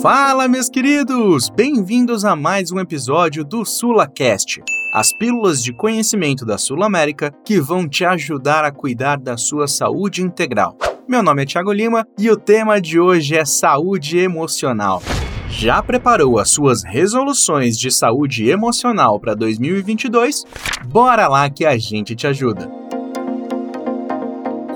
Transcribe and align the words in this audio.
Fala, 0.00 0.46
meus 0.46 0.68
queridos! 0.68 1.50
Bem-vindos 1.50 2.24
a 2.24 2.36
mais 2.36 2.70
um 2.70 2.78
episódio 2.78 3.44
do 3.44 3.64
SulaCast, 3.64 4.62
as 4.94 5.12
pílulas 5.12 5.60
de 5.60 5.72
conhecimento 5.72 6.46
da 6.46 6.56
Sul 6.56 6.84
América 6.84 7.34
que 7.44 7.58
vão 7.60 7.88
te 7.88 8.04
ajudar 8.04 8.64
a 8.64 8.70
cuidar 8.70 9.18
da 9.18 9.36
sua 9.36 9.66
saúde 9.66 10.22
integral. 10.22 10.76
Meu 11.08 11.20
nome 11.20 11.42
é 11.42 11.46
Thiago 11.46 11.72
Lima 11.72 12.06
e 12.16 12.30
o 12.30 12.36
tema 12.36 12.80
de 12.80 13.00
hoje 13.00 13.34
é 13.34 13.44
saúde 13.44 14.18
emocional. 14.18 15.02
Já 15.50 15.82
preparou 15.82 16.38
as 16.38 16.48
suas 16.48 16.84
resoluções 16.84 17.76
de 17.76 17.90
saúde 17.90 18.48
emocional 18.48 19.18
para 19.18 19.34
2022? 19.34 20.44
Bora 20.86 21.26
lá 21.26 21.50
que 21.50 21.66
a 21.66 21.76
gente 21.76 22.14
te 22.14 22.28
ajuda! 22.28 22.77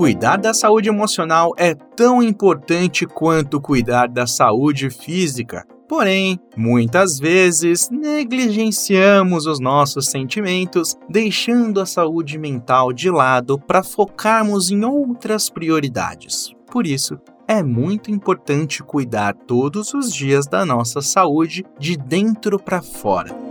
Cuidar 0.00 0.38
da 0.38 0.54
saúde 0.54 0.88
emocional 0.88 1.52
é 1.58 1.74
tão 1.74 2.22
importante 2.22 3.04
quanto 3.04 3.60
cuidar 3.60 4.08
da 4.08 4.26
saúde 4.26 4.88
física. 4.88 5.66
Porém, 5.86 6.40
muitas 6.56 7.18
vezes 7.18 7.90
negligenciamos 7.90 9.44
os 9.44 9.60
nossos 9.60 10.06
sentimentos, 10.06 10.96
deixando 11.06 11.82
a 11.82 11.84
saúde 11.84 12.38
mental 12.38 12.94
de 12.94 13.10
lado 13.10 13.58
para 13.58 13.82
focarmos 13.82 14.70
em 14.70 14.82
outras 14.86 15.50
prioridades. 15.50 16.50
Por 16.72 16.86
isso, 16.86 17.18
é 17.46 17.62
muito 17.62 18.10
importante 18.10 18.82
cuidar 18.82 19.34
todos 19.34 19.92
os 19.92 20.14
dias 20.14 20.46
da 20.46 20.64
nossa 20.64 21.02
saúde 21.02 21.62
de 21.78 21.98
dentro 21.98 22.58
para 22.58 22.80
fora. 22.80 23.49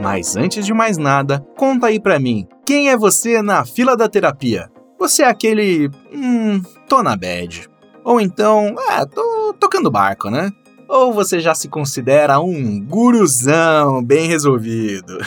Mas 0.00 0.34
antes 0.34 0.64
de 0.64 0.72
mais 0.72 0.96
nada, 0.96 1.44
conta 1.58 1.88
aí 1.88 2.00
pra 2.00 2.18
mim, 2.18 2.48
quem 2.64 2.88
é 2.88 2.96
você 2.96 3.42
na 3.42 3.66
fila 3.66 3.94
da 3.94 4.08
terapia? 4.08 4.70
Você 4.98 5.22
é 5.22 5.26
aquele. 5.26 5.90
Hum, 6.12 6.62
tô 6.88 7.02
na 7.02 7.14
bad. 7.14 7.68
Ou 8.02 8.18
então, 8.18 8.74
ah, 8.88 9.04
tô 9.04 9.54
tocando 9.60 9.90
barco, 9.90 10.30
né? 10.30 10.50
Ou 10.88 11.12
você 11.12 11.38
já 11.38 11.54
se 11.54 11.68
considera 11.68 12.40
um 12.40 12.80
guruzão 12.80 14.02
bem 14.02 14.26
resolvido? 14.26 15.18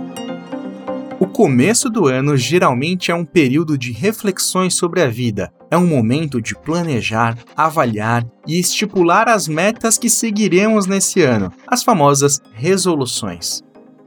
o 1.20 1.26
começo 1.26 1.90
do 1.90 2.06
ano 2.06 2.38
geralmente 2.38 3.10
é 3.10 3.14
um 3.14 3.24
período 3.24 3.76
de 3.76 3.92
reflexões 3.92 4.74
sobre 4.74 5.02
a 5.02 5.08
vida. 5.08 5.52
É 5.70 5.76
um 5.76 5.86
momento 5.86 6.40
de 6.40 6.54
planejar, 6.54 7.36
avaliar 7.54 8.26
e 8.46 8.58
estipular 8.58 9.28
as 9.28 9.46
metas 9.46 9.98
que 9.98 10.08
seguiremos 10.08 10.86
nesse 10.86 11.20
ano, 11.20 11.52
as 11.66 11.82
famosas 11.82 12.40
resoluções. 12.54 13.62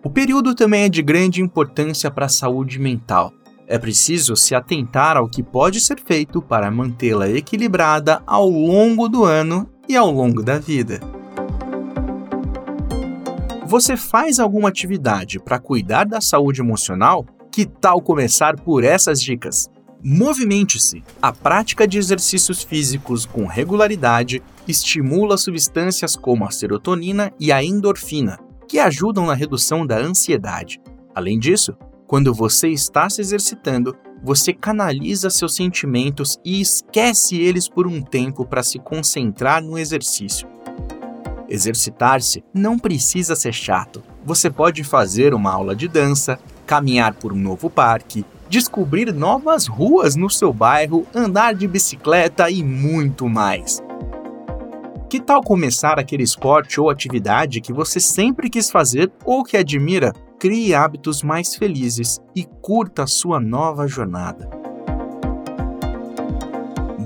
O 0.08 0.10
período 0.10 0.56
também 0.56 0.84
é 0.84 0.90
de 0.90 1.02
grande 1.02 1.42
importância 1.42 2.10
para 2.10 2.28
a 2.28 2.30
saúde 2.30 2.80
mental. 2.80 3.34
É 3.68 3.78
preciso 3.78 4.38
se 4.38 4.56
atentar 4.56 5.18
ao 5.18 5.28
que 5.28 5.44
pode 5.44 5.82
ser 5.82 6.00
feito 6.00 6.42
para 6.42 6.72
mantê-la 6.72 7.30
equilibrada 7.30 8.24
ao 8.26 8.50
longo 8.50 9.10
do 9.10 9.26
ano 9.26 9.70
e 9.86 9.98
ao 9.98 10.10
longo 10.10 10.42
da 10.42 10.60
vida. 10.60 11.02
Você 13.66 13.98
faz 13.98 14.40
alguma 14.40 14.70
atividade 14.70 15.42
para 15.42 15.60
cuidar 15.60 16.06
da 16.06 16.22
saúde 16.22 16.62
emocional? 16.62 17.26
Que 17.52 17.66
tal 17.66 18.02
começar 18.02 18.56
por 18.56 18.86
essas 18.86 19.22
dicas? 19.22 19.70
Movimente-se. 20.02 21.04
A 21.22 21.34
prática 21.34 21.86
de 21.86 21.98
exercícios 21.98 22.64
físicos 22.64 23.26
com 23.26 23.46
regularidade 23.46 24.42
estimula 24.66 25.38
substâncias 25.38 26.16
como 26.16 26.46
a 26.46 26.52
serotonina 26.52 27.34
e 27.38 27.52
a 27.52 27.62
endorfina, 27.62 28.40
que 28.68 28.80
ajudam 28.80 29.26
na 29.26 29.34
redução 29.34 29.86
da 29.86 29.98
ansiedade. 29.98 30.80
Além 31.16 31.40
disso, 31.40 31.76
quando 32.06 32.34
você 32.34 32.70
está 32.70 33.10
se 33.10 33.22
exercitando, 33.22 33.96
você 34.24 34.54
canaliza 34.54 35.30
seus 35.30 35.56
sentimentos 35.56 36.40
e 36.44 36.60
esquece 36.60 37.40
eles 37.40 37.68
por 37.70 37.88
um 37.88 38.02
tempo 38.02 38.46
para 38.46 38.64
se 38.64 38.80
concentrar 38.80 39.64
no 39.64 39.78
exercício. 39.78 40.48
Exercitar-se 41.50 42.44
não 42.54 42.78
precisa 42.78 43.36
ser 43.36 43.54
chato. 43.54 44.04
Você 44.26 44.50
pode 44.50 44.84
fazer 44.84 45.34
uma 45.34 45.52
aula 45.52 45.76
de 45.76 45.88
dança, 45.88 46.40
caminhar 46.66 47.14
por 47.14 47.32
um 47.32 47.38
novo 47.38 47.70
parque, 47.70 48.26
descobrir 48.50 49.14
novas 49.14 49.68
ruas 49.68 50.16
no 50.16 50.30
seu 50.30 50.52
bairro, 50.52 51.06
andar 51.14 51.54
de 51.54 51.68
bicicleta 51.68 52.50
e 52.50 52.64
muito 52.64 53.30
mais. 53.30 53.82
Que 55.10 55.22
tal 55.22 55.42
começar 55.42 55.98
aquele 55.98 56.24
esporte 56.24 56.82
ou 56.82 56.90
atividade 56.90 57.62
que 57.62 57.72
você 57.72 57.98
sempre 57.98 58.50
quis 58.50 58.70
fazer 58.70 59.10
ou 59.24 59.42
que 59.42 59.56
admira? 59.56 60.12
Crie 60.38 60.76
hábitos 60.76 61.24
mais 61.24 61.56
felizes 61.56 62.20
e 62.36 62.44
curta 62.44 63.04
a 63.04 63.08
sua 63.08 63.40
nova 63.40 63.88
jornada. 63.88 64.50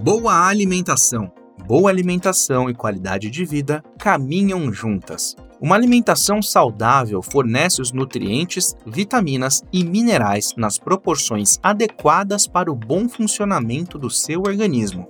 Boa 0.04 0.48
alimentação. 0.48 1.32
Boa 1.68 1.92
alimentação 1.92 2.72
e 2.72 2.74
qualidade 2.74 3.30
de 3.30 3.46
vida 3.46 3.84
caminham 4.00 4.74
juntas. 4.74 5.36
Uma 5.62 5.76
alimentação 5.76 6.42
saudável 6.42 7.22
fornece 7.22 7.84
os 7.84 7.92
nutrientes, 7.92 8.76
vitaminas 8.84 9.62
e 9.72 9.84
minerais 9.84 10.56
nas 10.58 10.80
proporções 10.80 11.60
adequadas 11.62 12.48
para 12.48 12.72
o 12.72 12.76
bom 12.76 13.08
funcionamento 13.08 14.00
do 14.00 14.10
seu 14.10 14.42
organismo. 14.42 15.08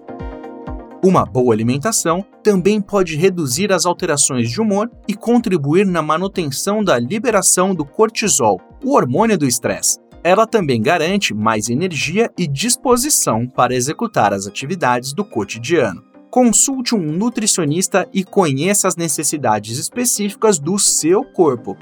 Uma 1.03 1.25
boa 1.25 1.51
alimentação 1.51 2.23
também 2.44 2.79
pode 2.79 3.16
reduzir 3.16 3.73
as 3.73 3.88
alterações 3.88 4.51
de 4.51 4.62
humor 4.62 4.88
e 5.07 5.16
contribuir 5.16 5.84
na 5.84 6.00
manutenção 6.00 6.84
da 6.84 7.00
liberação 7.00 7.73
do 7.73 7.84
cortisol, 7.84 8.62
o 8.84 8.94
hormônio 8.94 9.35
do 9.35 9.47
estresse. 9.47 9.97
Ela 10.23 10.45
também 10.45 10.79
garante 10.79 11.34
mais 11.34 11.69
energia 11.69 12.29
e 12.38 12.45
disposição 12.45 13.47
para 13.47 13.73
executar 13.73 14.31
as 14.31 14.45
atividades 14.45 15.11
do 15.11 15.25
cotidiano. 15.25 16.03
Consulte 16.29 16.94
um 16.94 17.11
nutricionista 17.11 18.07
e 18.13 18.23
conheça 18.23 18.88
as 18.88 18.95
necessidades 18.95 19.79
específicas 19.79 20.59
do 20.59 20.78
seu 20.78 21.23
corpo. 21.23 21.75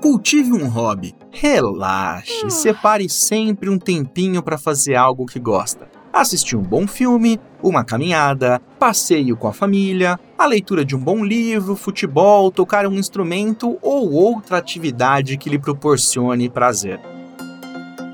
Cultive 0.00 0.52
um 0.52 0.68
hobby. 0.68 1.16
Relaxe, 1.32 2.48
separe 2.48 3.08
sempre 3.08 3.68
um 3.68 3.76
tempinho 3.76 4.40
para 4.40 4.56
fazer 4.56 4.94
algo 4.94 5.26
que 5.26 5.40
gosta 5.40 6.03
assistir 6.14 6.56
um 6.56 6.62
bom 6.62 6.86
filme, 6.86 7.40
uma 7.62 7.84
caminhada, 7.84 8.60
passeio 8.78 9.36
com 9.36 9.48
a 9.48 9.52
família, 9.52 10.18
a 10.38 10.46
leitura 10.46 10.84
de 10.84 10.94
um 10.94 11.00
bom 11.00 11.24
livro, 11.24 11.74
futebol, 11.74 12.50
tocar 12.50 12.86
um 12.86 12.94
instrumento 12.94 13.78
ou 13.82 14.12
outra 14.12 14.58
atividade 14.58 15.36
que 15.36 15.50
lhe 15.50 15.58
proporcione 15.58 16.48
prazer. 16.48 17.00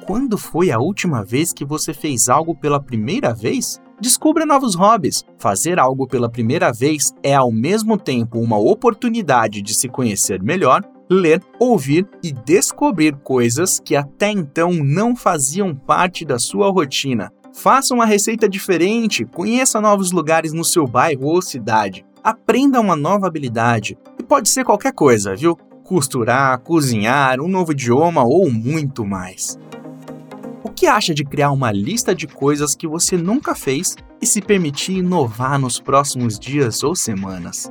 Quando 0.06 0.38
foi 0.38 0.70
a 0.70 0.78
última 0.78 1.22
vez 1.22 1.52
que 1.52 1.64
você 1.64 1.92
fez 1.92 2.28
algo 2.28 2.54
pela 2.54 2.82
primeira 2.82 3.34
vez? 3.34 3.80
Descubra 4.00 4.46
novos 4.46 4.74
hobbies. 4.74 5.24
Fazer 5.38 5.78
algo 5.78 6.06
pela 6.06 6.28
primeira 6.28 6.72
vez 6.72 7.12
é 7.22 7.34
ao 7.34 7.52
mesmo 7.52 7.98
tempo 7.98 8.40
uma 8.40 8.58
oportunidade 8.58 9.60
de 9.60 9.74
se 9.74 9.88
conhecer 9.88 10.42
melhor, 10.42 10.82
ler, 11.08 11.42
ouvir 11.58 12.08
e 12.22 12.32
descobrir 12.32 13.14
coisas 13.16 13.78
que 13.78 13.94
até 13.94 14.30
então 14.30 14.72
não 14.72 15.14
faziam 15.14 15.74
parte 15.74 16.24
da 16.24 16.38
sua 16.38 16.70
rotina. 16.70 17.30
Faça 17.52 17.92
uma 17.92 18.06
receita 18.06 18.48
diferente, 18.48 19.24
conheça 19.24 19.80
novos 19.80 20.12
lugares 20.12 20.52
no 20.52 20.64
seu 20.64 20.86
bairro 20.86 21.26
ou 21.26 21.42
cidade, 21.42 22.04
aprenda 22.22 22.80
uma 22.80 22.94
nova 22.94 23.26
habilidade. 23.26 23.98
E 24.18 24.22
pode 24.22 24.48
ser 24.48 24.64
qualquer 24.64 24.92
coisa, 24.92 25.34
viu? 25.34 25.56
Costurar, 25.84 26.58
cozinhar, 26.60 27.40
um 27.40 27.48
novo 27.48 27.72
idioma 27.72 28.22
ou 28.22 28.50
muito 28.50 29.04
mais. 29.04 29.58
O 30.62 30.70
que 30.70 30.86
acha 30.86 31.12
de 31.12 31.24
criar 31.24 31.50
uma 31.50 31.72
lista 31.72 32.14
de 32.14 32.26
coisas 32.26 32.76
que 32.76 32.86
você 32.86 33.16
nunca 33.16 33.54
fez 33.54 33.96
e 34.22 34.26
se 34.26 34.40
permitir 34.40 34.98
inovar 34.98 35.58
nos 35.58 35.80
próximos 35.80 36.38
dias 36.38 36.84
ou 36.84 36.94
semanas? 36.94 37.70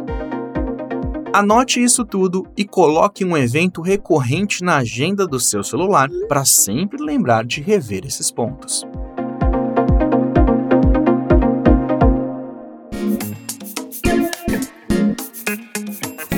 Anote 1.33 1.81
isso 1.81 2.03
tudo 2.03 2.45
e 2.57 2.65
coloque 2.65 3.23
um 3.23 3.37
evento 3.37 3.81
recorrente 3.81 4.61
na 4.63 4.77
agenda 4.77 5.25
do 5.25 5.39
seu 5.39 5.63
celular 5.63 6.09
para 6.27 6.45
sempre 6.45 7.01
lembrar 7.01 7.45
de 7.45 7.61
rever 7.61 8.05
esses 8.05 8.31
pontos. 8.31 8.85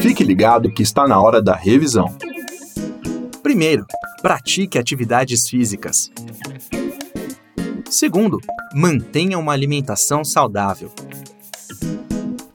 Fique 0.07 0.23
ligado 0.23 0.71
que 0.71 0.81
está 0.81 1.05
na 1.05 1.19
hora 1.19 1.41
da 1.41 1.53
revisão. 1.53 2.15
Primeiro, 3.43 3.85
pratique 4.21 4.79
atividades 4.79 5.49
físicas. 5.49 6.09
Segundo, 7.89 8.39
mantenha 8.73 9.37
uma 9.37 9.51
alimentação 9.51 10.23
saudável. 10.23 10.89